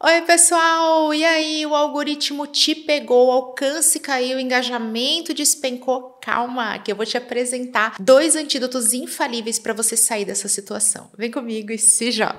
[0.00, 1.12] Oi, pessoal!
[1.12, 6.16] E aí, o algoritmo te pegou, alcance caiu, o engajamento despencou?
[6.22, 11.10] Calma, que eu vou te apresentar dois antídotos infalíveis para você sair dessa situação.
[11.18, 12.38] Vem comigo e se joga!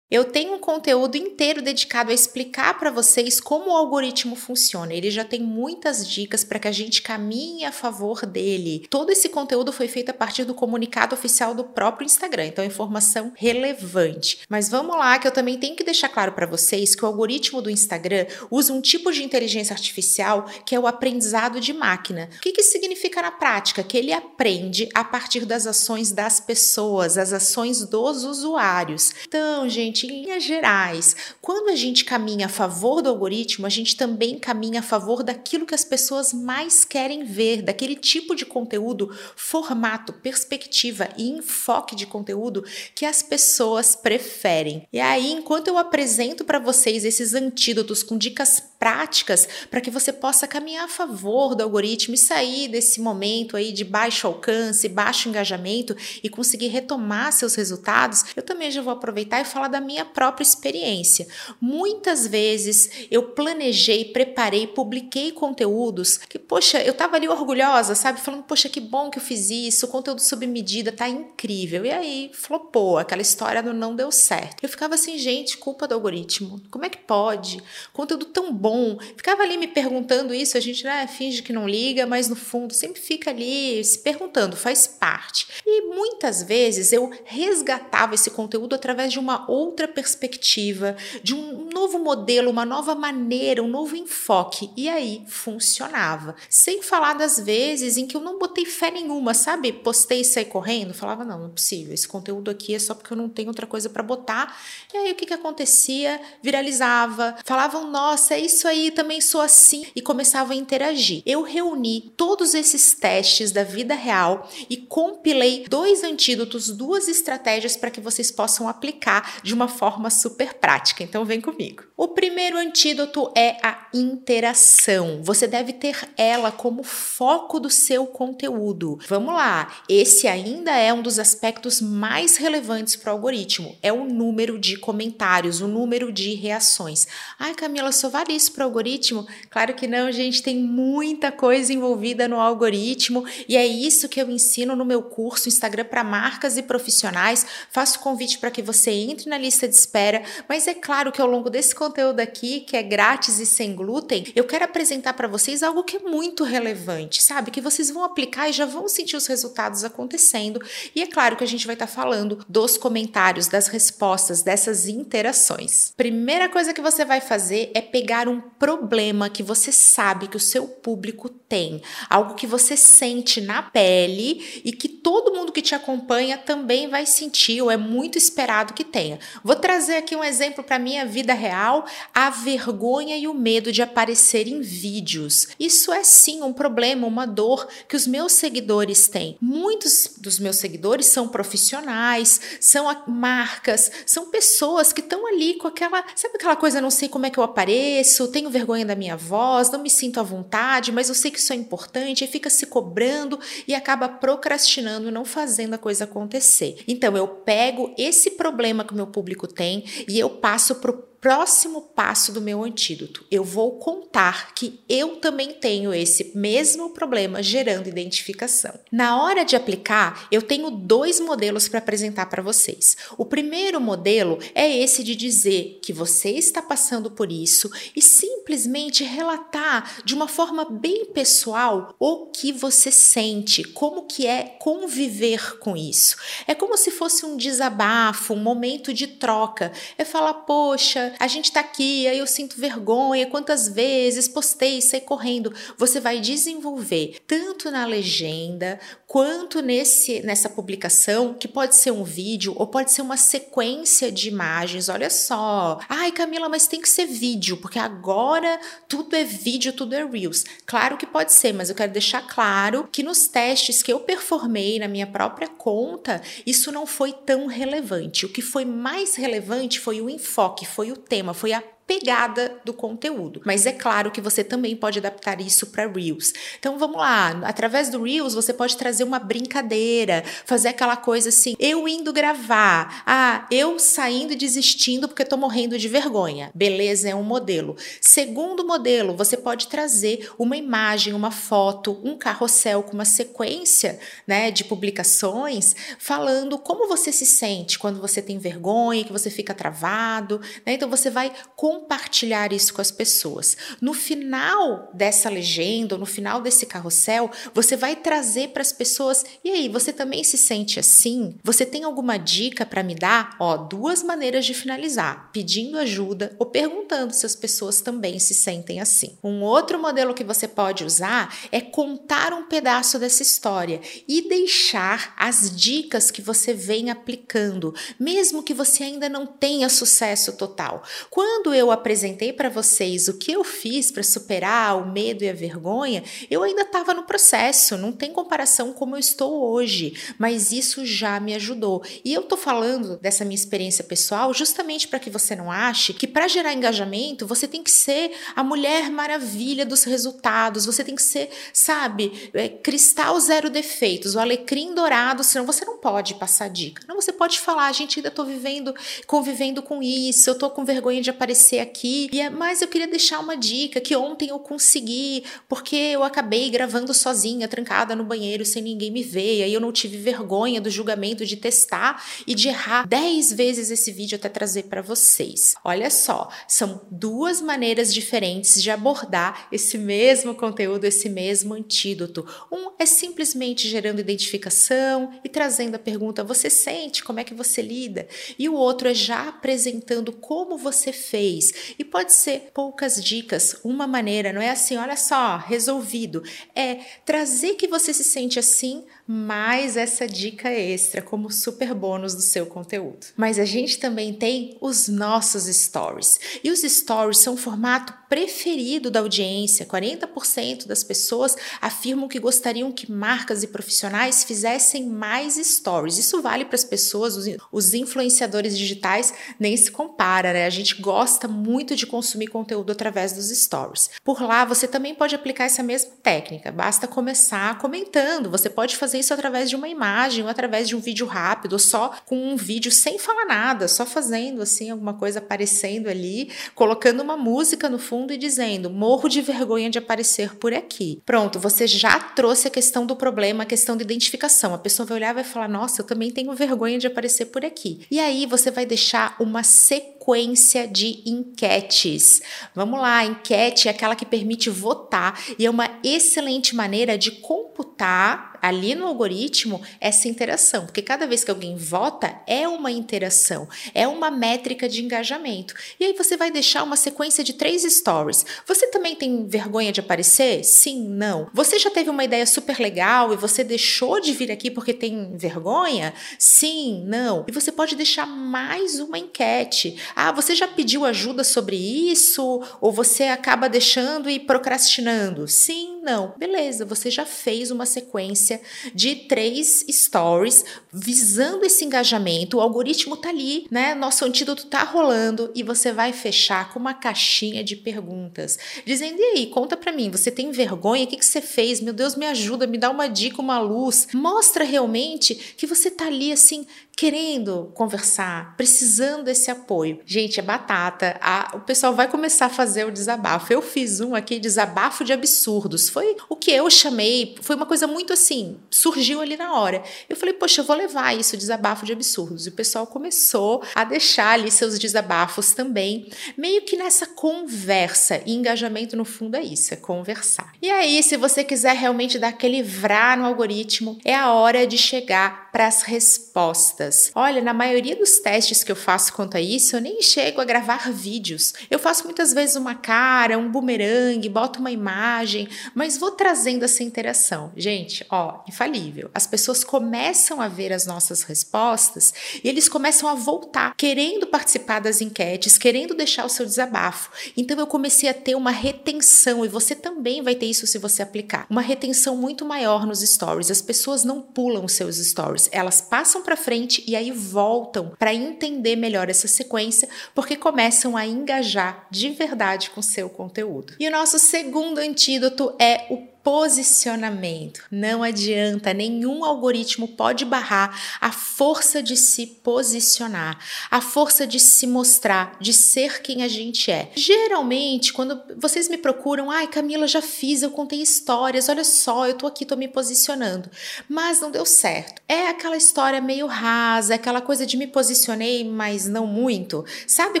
[0.14, 4.94] Eu tenho um conteúdo inteiro dedicado a explicar para vocês como o algoritmo funciona.
[4.94, 8.86] Ele já tem muitas dicas para que a gente caminhe a favor dele.
[8.88, 12.68] Todo esse conteúdo foi feito a partir do comunicado oficial do próprio Instagram, então é
[12.68, 14.42] informação relevante.
[14.48, 17.60] Mas vamos lá, que eu também tenho que deixar claro para vocês que o algoritmo
[17.60, 22.30] do Instagram usa um tipo de inteligência artificial que é o aprendizado de máquina.
[22.36, 23.82] O que, que significa na prática?
[23.82, 29.12] Que ele aprende a partir das ações das pessoas, as ações dos usuários.
[29.26, 33.96] Então, gente, em linhas gerais, quando a gente caminha a favor do algoritmo, a gente
[33.96, 39.16] também caminha a favor daquilo que as pessoas mais querem ver, daquele tipo de conteúdo,
[39.36, 44.86] formato, perspectiva e enfoque de conteúdo que as pessoas preferem.
[44.92, 50.12] E aí, enquanto eu apresento para vocês esses antídotos com dicas práticas para que você
[50.12, 55.26] possa caminhar a favor do algoritmo e sair desse momento aí de baixo alcance, baixo
[55.26, 60.04] engajamento e conseguir retomar seus resultados, eu também já vou aproveitar e falar da minha
[60.04, 61.26] própria experiência.
[61.58, 68.20] Muitas vezes eu planejei, preparei, publiquei conteúdos que, poxa, eu tava ali orgulhosa, sabe?
[68.20, 71.86] Falando, poxa, que bom que eu fiz isso, o conteúdo sob medida tá incrível.
[71.86, 74.62] E aí flopou, aquela história do não deu certo.
[74.62, 76.60] Eu ficava assim, gente, culpa do algoritmo.
[76.70, 77.62] Como é que pode?
[77.90, 78.73] Conteúdo tão bom.
[79.16, 82.74] Ficava ali me perguntando isso, a gente né, finge que não liga, mas no fundo
[82.74, 85.46] sempre fica ali se perguntando, faz parte.
[85.64, 91.68] E muitas vezes eu resgatava esse conteúdo através de uma outra outra perspectiva, de um
[91.72, 94.70] novo modelo, uma nova maneira, um novo enfoque.
[94.76, 96.34] E aí funcionava.
[96.48, 99.72] Sem falar das vezes em que eu não botei fé nenhuma, sabe?
[99.72, 103.12] Postei e saí correndo, falava: não, não é possível, esse conteúdo aqui é só porque
[103.12, 104.56] eu não tenho outra coisa para botar.
[104.92, 106.20] E aí o que, que acontecia?
[106.42, 111.22] Viralizava, falavam: nossa, é isso aí, também sou assim, e começavam a interagir.
[111.24, 117.90] Eu reuni todos esses testes da vida real e compilei dois antídotos, duas estratégias para
[117.90, 121.02] que vocês possam aplicar de uma forma super prática.
[121.02, 121.84] Então vem comigo.
[121.96, 125.22] O primeiro antídoto é a interação.
[125.22, 128.98] Você deve ter ela como foco do seu conteúdo.
[129.08, 129.72] Vamos lá.
[129.88, 133.76] Esse ainda é um dos aspectos mais relevantes para o algoritmo.
[133.82, 137.06] É o número de comentários, o número de reações.
[137.38, 139.26] Ai, Camila, isso para o algoritmo?
[139.50, 140.42] Claro que não, gente.
[140.42, 145.48] Tem muita coisa envolvida no algoritmo e é isso que eu ensino no meu curso
[145.48, 147.44] Instagram para marcas e profissionais.
[147.70, 151.28] Faço convite para que você entre na lista de espera, mas é claro que ao
[151.28, 155.62] longo desse conteúdo aqui, que é grátis e sem glúten, eu quero apresentar para vocês
[155.62, 157.50] algo que é muito relevante, sabe?
[157.50, 160.60] Que vocês vão aplicar e já vão sentir os resultados acontecendo.
[160.94, 164.86] E é claro que a gente vai estar tá falando dos comentários, das respostas, dessas
[164.86, 165.92] interações.
[165.96, 170.40] Primeira coisa que você vai fazer é pegar um problema que você sabe que o
[170.40, 175.74] seu público tem, algo que você sente na pele e que todo mundo que te
[175.74, 179.18] acompanha também vai sentir ou é muito esperado que tenha.
[179.42, 183.82] Vou trazer aqui um exemplo para minha vida real: a vergonha e o medo de
[183.82, 185.48] aparecer em vídeos.
[185.58, 189.36] Isso é sim um problema, uma dor que os meus seguidores têm.
[189.40, 196.04] Muitos dos meus seguidores são profissionais, são marcas, são pessoas que estão ali com aquela,
[196.14, 199.70] sabe aquela coisa, não sei como é que eu apareço, tenho vergonha da minha voz,
[199.70, 202.66] não me sinto à vontade, mas eu sei que isso é importante, e fica se
[202.66, 206.82] cobrando e acaba procrastinando não fazendo a coisa acontecer.
[206.86, 211.13] Então eu pego esse problema que o meu público tem e eu passo para o
[211.24, 213.24] próximo passo do meu antídoto.
[213.30, 218.78] Eu vou contar que eu também tenho esse mesmo problema gerando identificação.
[218.92, 222.98] Na hora de aplicar, eu tenho dois modelos para apresentar para vocês.
[223.16, 229.02] O primeiro modelo é esse de dizer que você está passando por isso e simplesmente
[229.02, 235.74] relatar de uma forma bem pessoal o que você sente, como que é conviver com
[235.74, 236.16] isso.
[236.46, 239.72] É como se fosse um desabafo, um momento de troca.
[239.96, 245.00] É falar, poxa, a gente tá aqui, aí eu sinto vergonha, quantas vezes postei, saí
[245.00, 245.52] correndo.
[245.78, 252.54] Você vai desenvolver tanto na legenda quanto nesse nessa publicação, que pode ser um vídeo
[252.56, 254.88] ou pode ser uma sequência de imagens.
[254.88, 255.78] Olha só.
[255.88, 258.58] Ai, Camila, mas tem que ser vídeo, porque agora
[258.88, 260.44] tudo é vídeo, tudo é reels.
[260.66, 264.78] Claro que pode ser, mas eu quero deixar claro que nos testes que eu performei
[264.78, 268.26] na minha própria conta, isso não foi tão relevante.
[268.26, 272.72] O que foi mais relevante foi o enfoque, foi o tema, foi a pegada do
[272.72, 273.42] conteúdo.
[273.44, 276.32] Mas é claro que você também pode adaptar isso para Reels.
[276.58, 281.54] Então vamos lá, através do Reels você pode trazer uma brincadeira, fazer aquela coisa assim,
[281.58, 286.50] eu indo gravar, ah, eu saindo e desistindo porque tô morrendo de vergonha.
[286.54, 287.76] Beleza, é um modelo.
[288.00, 294.50] Segundo modelo, você pode trazer uma imagem, uma foto, um carrossel com uma sequência, né,
[294.50, 300.40] de publicações falando como você se sente quando você tem vergonha, que você fica travado,
[300.64, 300.74] né?
[300.74, 303.56] Então você vai com compartilhar isso com as pessoas.
[303.80, 309.50] No final dessa legenda, no final desse carrossel, você vai trazer para as pessoas: e
[309.50, 311.36] aí, você também se sente assim?
[311.42, 313.36] Você tem alguma dica para me dar?
[313.40, 318.80] Ó, duas maneiras de finalizar: pedindo ajuda ou perguntando se as pessoas também se sentem
[318.80, 319.18] assim.
[319.22, 325.14] Um outro modelo que você pode usar é contar um pedaço dessa história e deixar
[325.16, 330.82] as dicas que você vem aplicando, mesmo que você ainda não tenha sucesso total.
[331.10, 335.28] Quando eu eu apresentei para vocês o que eu fiz para superar o medo e
[335.28, 340.52] a vergonha, eu ainda estava no processo, não tem comparação como eu estou hoje, mas
[340.52, 341.82] isso já me ajudou.
[342.04, 346.06] E eu tô falando dessa minha experiência pessoal justamente para que você não ache que
[346.06, 351.02] para gerar engajamento você tem que ser a mulher maravilha dos resultados, você tem que
[351.02, 356.82] ser, sabe, é, cristal zero defeitos, o alecrim dourado, senão você não pode passar dica.
[356.86, 358.74] Não, você pode falar, gente, ainda tô vivendo,
[359.06, 362.08] convivendo com isso, eu tô com vergonha de aparecer aparecer aqui.
[362.12, 366.50] E é, mas eu queria deixar uma dica que ontem eu consegui, porque eu acabei
[366.50, 369.38] gravando sozinha, trancada no banheiro, sem ninguém me ver.
[369.38, 373.70] E aí eu não tive vergonha do julgamento de testar e de errar 10 vezes
[373.70, 375.54] esse vídeo até trazer para vocês.
[375.64, 382.26] Olha só, são duas maneiras diferentes de abordar esse mesmo conteúdo, esse mesmo antídoto.
[382.50, 387.02] Um é simplesmente gerando identificação e trazendo a pergunta: você sente?
[387.04, 388.06] Como é que você lida?
[388.38, 391.43] E o outro é já apresentando como você fez
[391.78, 396.22] e pode ser poucas dicas, uma maneira, não é assim, olha só, resolvido.
[396.54, 402.22] É trazer que você se sente assim, mais essa dica extra como super bônus do
[402.22, 403.06] seu conteúdo.
[403.16, 406.18] Mas a gente também tem os nossos stories.
[406.42, 409.66] E os stories são o formato preferido da audiência.
[409.66, 415.98] 40% das pessoas afirmam que gostariam que marcas e profissionais fizessem mais stories.
[415.98, 417.16] Isso vale para as pessoas,
[417.52, 420.46] os influenciadores digitais nem se compara, né?
[420.46, 423.90] A gente gosta muito de consumir conteúdo através dos stories.
[424.02, 426.52] Por lá você também pode aplicar essa mesma técnica.
[426.52, 428.30] Basta começar comentando.
[428.30, 431.58] Você pode fazer isso através de uma imagem, ou através de um vídeo rápido, ou
[431.58, 437.00] só com um vídeo sem falar nada, só fazendo assim alguma coisa aparecendo ali, colocando
[437.00, 441.02] uma música no fundo e dizendo: "Morro de vergonha de aparecer por aqui".
[441.04, 444.54] Pronto, você já trouxe a questão do problema, a questão da identificação.
[444.54, 447.44] A pessoa vai olhar e vai falar: "Nossa, eu também tenho vergonha de aparecer por
[447.44, 447.86] aqui".
[447.90, 452.22] E aí você vai deixar uma sequência de enquetes.
[452.54, 458.33] Vamos lá, enquete é aquela que permite votar e é uma excelente maneira de computar
[458.44, 463.88] ali no algoritmo essa interação, porque cada vez que alguém vota é uma interação, é
[463.88, 465.54] uma métrica de engajamento.
[465.80, 468.26] E aí você vai deixar uma sequência de três stories.
[468.46, 470.44] Você também tem vergonha de aparecer?
[470.44, 471.26] Sim, não.
[471.32, 475.16] Você já teve uma ideia super legal e você deixou de vir aqui porque tem
[475.16, 475.94] vergonha?
[476.18, 477.24] Sim, não.
[477.26, 479.80] E você pode deixar mais uma enquete.
[479.96, 482.42] Ah, você já pediu ajuda sobre isso?
[482.60, 485.26] Ou você acaba deixando e procrastinando?
[485.26, 486.14] Sim, não.
[486.16, 488.40] Beleza, você já fez uma sequência
[488.74, 492.38] de três stories visando esse engajamento.
[492.38, 493.74] O algoritmo tá ali, né?
[493.74, 499.02] Nosso antídoto tá rolando e você vai fechar com uma caixinha de perguntas, dizendo: "E
[499.16, 500.84] aí, conta para mim, você tem vergonha?
[500.84, 501.60] O que que você fez?
[501.60, 503.88] Meu Deus, me ajuda, me dá uma dica, uma luz".
[503.92, 509.80] Mostra realmente que você tá ali assim querendo conversar, precisando desse apoio.
[509.86, 510.96] Gente, é batata.
[511.00, 513.32] A, o pessoal vai começar a fazer o desabafo.
[513.32, 515.68] Eu fiz um aqui, desabafo de absurdos.
[515.68, 519.62] Foi o que eu chamei, foi uma coisa muito assim, surgiu ali na hora.
[519.88, 522.26] Eu falei, poxa, eu vou levar isso, desabafo de absurdos.
[522.26, 528.02] E o pessoal começou a deixar ali seus desabafos também, meio que nessa conversa.
[528.04, 530.32] E engajamento, no fundo, é isso, é conversar.
[530.42, 534.58] E aí, se você quiser realmente dar aquele vrá no algoritmo, é a hora de
[534.58, 536.63] chegar para as respostas
[536.94, 540.24] Olha, na maioria dos testes que eu faço quanto a isso, eu nem chego a
[540.24, 541.32] gravar vídeos.
[541.50, 546.62] Eu faço muitas vezes uma cara, um bumerangue, boto uma imagem, mas vou trazendo essa
[546.62, 547.32] interação.
[547.36, 548.90] Gente, ó, infalível.
[548.94, 551.92] As pessoas começam a ver as nossas respostas
[552.22, 556.90] e eles começam a voltar, querendo participar das enquetes, querendo deixar o seu desabafo.
[557.16, 560.82] Então eu comecei a ter uma retenção e você também vai ter isso se você
[560.82, 561.26] aplicar.
[561.28, 563.30] Uma retenção muito maior nos stories.
[563.30, 567.72] As pessoas não pulam os seus stories, elas passam para frente diferente e aí voltam
[567.78, 573.54] para entender melhor essa sequência, porque começam a engajar de verdade com seu conteúdo.
[573.58, 577.40] E o nosso segundo antídoto é o posicionamento.
[577.50, 583.18] Não adianta, nenhum algoritmo pode barrar a força de se posicionar,
[583.50, 586.70] a força de se mostrar, de ser quem a gente é.
[586.76, 591.94] Geralmente, quando vocês me procuram, ai Camila, já fiz, eu contei histórias, olha só, eu
[591.94, 593.30] tô aqui, tô me posicionando.
[593.66, 594.82] Mas não deu certo.
[594.86, 599.42] É aquela história meio rasa, aquela coisa de me posicionei, mas não muito.
[599.66, 600.00] Sabe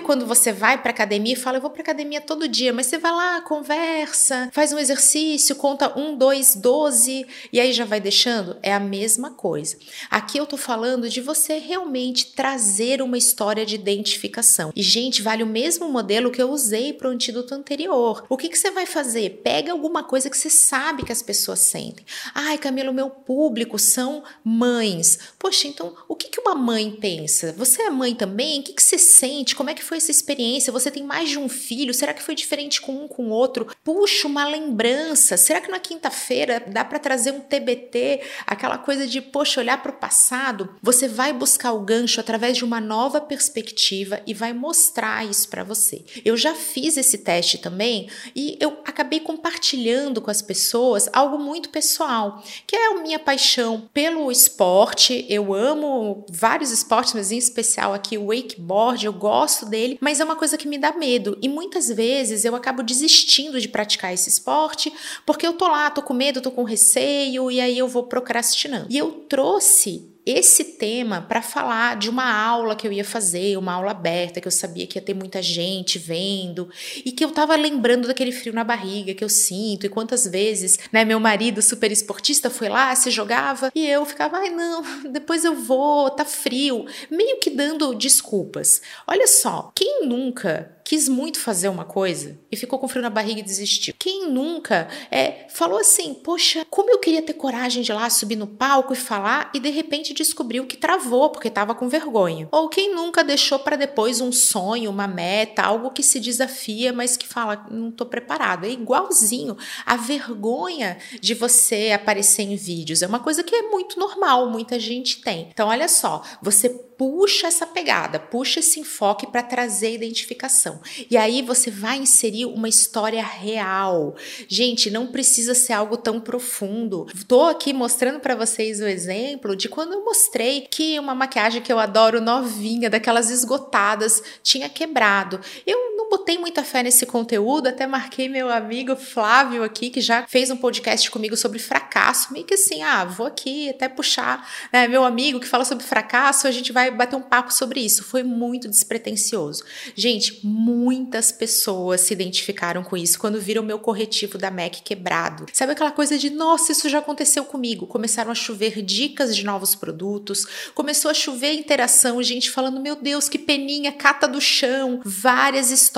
[0.00, 2.98] quando você vai pra academia e fala, eu vou pra academia todo dia, mas você
[2.98, 8.56] vai lá, conversa, faz um exercício, conta 1, 2, 12 e aí já vai deixando?
[8.62, 9.76] É a mesma coisa.
[10.10, 14.72] Aqui eu tô falando de você realmente trazer uma história de identificação.
[14.74, 18.24] E, gente, vale o mesmo modelo que eu usei para o antídoto anterior.
[18.28, 19.40] O que, que você vai fazer?
[19.42, 22.04] Pega alguma coisa que você sabe que as pessoas sentem.
[22.34, 25.18] Ai, Camila, o meu público são mães.
[25.38, 27.52] Poxa, então o que, que uma mãe pensa?
[27.56, 28.60] Você é mãe também?
[28.60, 29.54] O que, que você sente?
[29.54, 30.72] Como é que foi essa experiência?
[30.72, 31.94] Você tem mais de um filho?
[31.94, 33.66] Será que foi diferente com um com outro?
[33.82, 35.36] Puxa, uma lembrança.
[35.36, 39.92] Será que não quinta-feira dá para trazer um TBT, aquela coisa de, poxa, olhar para
[39.92, 45.24] o passado, você vai buscar o gancho através de uma nova perspectiva e vai mostrar
[45.28, 46.04] isso para você.
[46.24, 51.68] Eu já fiz esse teste também e eu acabei compartilhando com as pessoas algo muito
[51.68, 55.26] pessoal, que é a minha paixão pelo esporte.
[55.28, 60.24] Eu amo vários esportes, mas em especial aqui o wakeboard, eu gosto dele, mas é
[60.24, 64.28] uma coisa que me dá medo e muitas vezes eu acabo desistindo de praticar esse
[64.28, 64.92] esporte
[65.26, 68.86] porque eu tô lá, tô com medo, tô com receio e aí eu vou procrastinando.
[68.90, 73.74] E eu trouxe esse tema para falar de uma aula que eu ia fazer, uma
[73.74, 76.68] aula aberta, que eu sabia que ia ter muita gente vendo
[77.04, 80.78] e que eu tava lembrando daquele frio na barriga que eu sinto e quantas vezes,
[80.90, 85.44] né, meu marido super esportista foi lá, se jogava e eu ficava, ai não, depois
[85.44, 88.80] eu vou, tá frio, meio que dando desculpas.
[89.06, 93.40] Olha só, quem nunca quis muito fazer uma coisa e ficou com frio na barriga
[93.40, 93.92] e desistiu.
[93.98, 98.36] Quem nunca é, falou assim, poxa, como eu queria ter coragem de ir lá subir
[98.36, 102.48] no palco e falar e de repente descobriu que travou porque estava com vergonha.
[102.52, 107.16] Ou quem nunca deixou para depois um sonho, uma meta, algo que se desafia, mas
[107.16, 108.64] que fala, não estou preparado.
[108.64, 113.02] É igualzinho a vergonha de você aparecer em vídeos.
[113.02, 115.48] É uma coisa que é muito normal, muita gente tem.
[115.50, 120.80] Então, olha só, você puxa essa pegada, puxa esse enfoque para trazer identificação.
[121.10, 124.14] E aí você vai inserir uma história real.
[124.48, 127.06] Gente, não precisa ser algo tão profundo.
[127.26, 131.72] Tô aqui mostrando para vocês o exemplo de quando eu mostrei que uma maquiagem que
[131.72, 135.40] eu adoro novinha, daquelas esgotadas, tinha quebrado.
[135.66, 140.26] Eu não botei muita fé nesse conteúdo, até marquei meu amigo Flávio aqui, que já
[140.26, 144.86] fez um podcast comigo sobre fracasso, meio que assim, ah, vou aqui até puxar, né,
[144.86, 148.04] meu amigo que fala sobre fracasso, a gente vai bater um papo sobre isso.
[148.04, 149.64] Foi muito despretensioso.
[149.94, 155.46] Gente, muitas pessoas se identificaram com isso quando viram meu corretivo da MAC quebrado.
[155.52, 157.86] Sabe aquela coisa de, nossa, isso já aconteceu comigo?
[157.86, 163.28] Começaram a chover dicas de novos produtos, começou a chover interação, gente falando, meu Deus,
[163.28, 165.93] que peninha, cata do chão, várias histórias,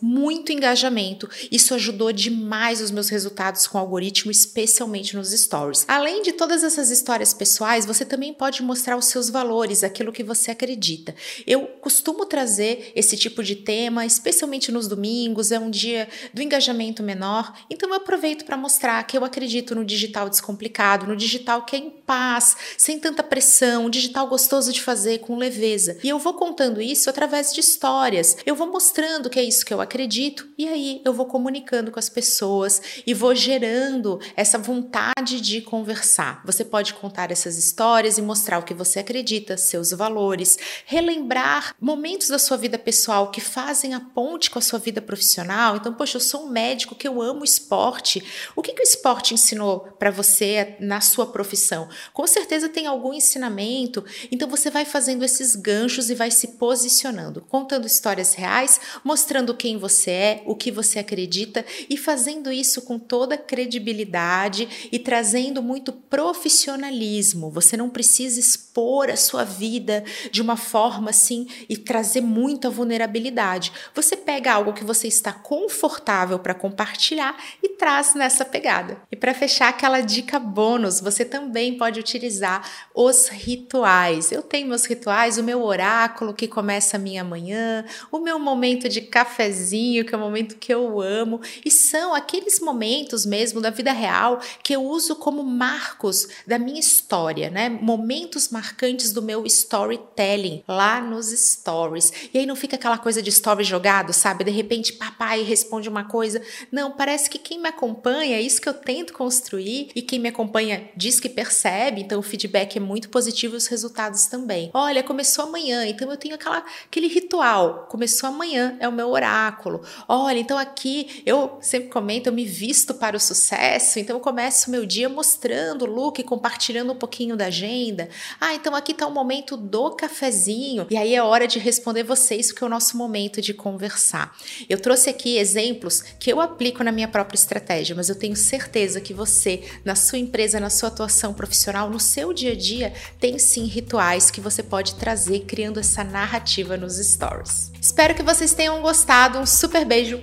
[0.00, 1.28] muito engajamento.
[1.50, 5.84] Isso ajudou demais os meus resultados com o algoritmo, especialmente nos stories.
[5.86, 10.22] Além de todas essas histórias pessoais, você também pode mostrar os seus valores, aquilo que
[10.22, 11.14] você acredita.
[11.46, 17.02] Eu costumo trazer esse tipo de tema, especialmente nos domingos, é um dia do engajamento
[17.02, 21.76] menor, então eu aproveito para mostrar que eu acredito no digital descomplicado, no digital que
[21.76, 25.98] é em paz, sem tanta pressão, um digital gostoso de fazer, com leveza.
[26.02, 28.36] E eu vou contando isso através de histórias.
[28.46, 31.98] Eu vou mostrando que é isso que eu acredito e aí eu vou comunicando com
[31.98, 36.42] as pessoas e vou gerando essa vontade de conversar.
[36.44, 41.74] Você pode contar essas histórias e mostrar o que você acredita, seus valores valores, relembrar
[41.80, 45.76] momentos da sua vida pessoal que fazem a ponte com a sua vida profissional.
[45.76, 48.24] Então, poxa, eu sou um médico que eu amo esporte.
[48.56, 51.88] O que, que o esporte ensinou para você na sua profissão?
[52.12, 54.04] Com certeza tem algum ensinamento.
[54.30, 59.17] Então, você vai fazendo esses ganchos e vai se posicionando, contando histórias reais, mostrando
[59.58, 65.62] quem você é, o que você acredita e fazendo isso com toda credibilidade e trazendo
[65.62, 67.50] muito profissionalismo.
[67.50, 73.72] Você não precisa expor a sua vida de uma forma assim e trazer muita vulnerabilidade.
[73.94, 79.00] Você pega algo que você está confortável para compartilhar e traz nessa pegada.
[79.10, 84.32] E para fechar aquela dica bônus, você também pode utilizar os rituais.
[84.32, 88.88] Eu tenho meus rituais, o meu oráculo que começa a minha manhã, o meu momento
[88.88, 91.40] de cafezinho, que é um momento que eu amo.
[91.64, 96.80] E são aqueles momentos mesmo da vida real que eu uso como marcos da minha
[96.80, 97.68] história, né?
[97.68, 102.12] Momentos marcantes do meu storytelling lá nos stories.
[102.32, 104.44] E aí não fica aquela coisa de story jogado, sabe?
[104.44, 106.40] De repente, papai responde uma coisa.
[106.70, 110.28] Não, parece que quem me acompanha, é isso que eu tento construir, e quem me
[110.28, 114.70] acompanha diz que percebe, então o feedback é muito positivo e os resultados também.
[114.74, 117.86] Olha, começou amanhã, então eu tenho aquela, aquele ritual.
[117.90, 119.82] Começou amanhã, é o meu oráculo.
[120.06, 124.68] Olha, então aqui eu sempre comento, eu me visto para o sucesso, então eu começo
[124.68, 128.08] o meu dia mostrando o look, compartilhando um pouquinho da agenda.
[128.40, 130.86] Ah, então aqui está o momento do cafezinho.
[130.90, 134.36] E aí é hora de responder vocês, porque é o nosso momento de conversar.
[134.68, 139.00] Eu trouxe aqui exemplos que eu aplico na minha própria estratégia, mas eu tenho certeza
[139.00, 143.38] que você, na sua empresa, na sua atuação profissional, no seu dia a dia, tem
[143.38, 147.70] sim rituais que você pode trazer criando essa narrativa nos stories.
[147.80, 149.38] Espero que vocês tenham gostado.
[149.38, 150.20] Um super beijo.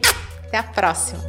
[0.48, 1.24] Até a próxima.